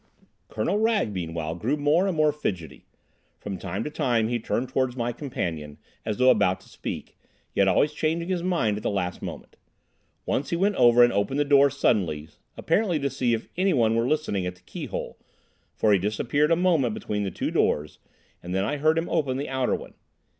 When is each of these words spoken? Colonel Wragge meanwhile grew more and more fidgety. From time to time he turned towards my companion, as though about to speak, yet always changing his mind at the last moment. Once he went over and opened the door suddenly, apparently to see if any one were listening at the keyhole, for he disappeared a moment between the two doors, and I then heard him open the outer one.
Colonel 0.49 0.79
Wragge 0.79 1.11
meanwhile 1.13 1.53
grew 1.53 1.77
more 1.77 2.07
and 2.07 2.17
more 2.17 2.31
fidgety. 2.31 2.87
From 3.39 3.59
time 3.59 3.83
to 3.83 3.91
time 3.91 4.29
he 4.29 4.39
turned 4.39 4.67
towards 4.69 4.95
my 4.97 5.11
companion, 5.11 5.77
as 6.03 6.17
though 6.17 6.31
about 6.31 6.59
to 6.61 6.69
speak, 6.69 7.19
yet 7.53 7.67
always 7.67 7.93
changing 7.93 8.27
his 8.27 8.41
mind 8.41 8.77
at 8.77 8.81
the 8.81 8.89
last 8.89 9.21
moment. 9.21 9.57
Once 10.25 10.49
he 10.49 10.55
went 10.55 10.73
over 10.75 11.03
and 11.03 11.13
opened 11.13 11.39
the 11.39 11.45
door 11.45 11.69
suddenly, 11.69 12.29
apparently 12.57 12.97
to 12.97 13.11
see 13.11 13.35
if 13.35 13.47
any 13.55 13.73
one 13.73 13.93
were 13.95 14.07
listening 14.07 14.47
at 14.47 14.55
the 14.55 14.61
keyhole, 14.61 15.19
for 15.75 15.93
he 15.93 15.99
disappeared 15.99 16.49
a 16.49 16.55
moment 16.55 16.95
between 16.95 17.21
the 17.21 17.29
two 17.29 17.51
doors, 17.51 17.99
and 18.41 18.57
I 18.57 18.71
then 18.71 18.79
heard 18.79 18.97
him 18.97 19.07
open 19.07 19.37
the 19.37 19.49
outer 19.49 19.75
one. 19.75 19.93